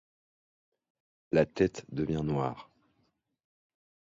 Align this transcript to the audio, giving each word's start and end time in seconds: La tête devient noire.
La 1.31 1.45
tête 1.45 1.85
devient 1.91 2.23
noire. 2.23 2.71